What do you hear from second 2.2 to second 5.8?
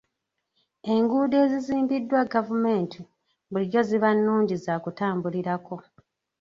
gavumenti bulijjo ziba nnungi za kutambulirako.